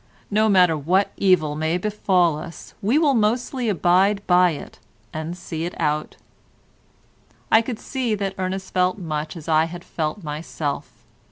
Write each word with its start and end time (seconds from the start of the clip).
No 0.31 0.49
matter 0.49 0.75
what 0.75 1.11
evil 1.15 1.55
may 1.55 1.77
befall 1.77 2.39
us, 2.39 2.73
we 2.81 2.97
will 2.97 3.13
mostly 3.13 3.69
abide 3.69 4.25
by 4.25 4.49
it 4.49 4.79
and 5.13 5.37
see 5.37 5.63
it 5.63 5.79
out. 5.79 6.15
I 7.51 7.61
could 7.61 7.77
see 7.77 8.15
that 8.15 8.33
Ernest 8.39 8.73
felt 8.73 8.97
much 8.97 9.37
as 9.37 9.47
I 9.47 9.65
had 9.65 9.83
felt 9.83 10.23
myself. 10.23 10.89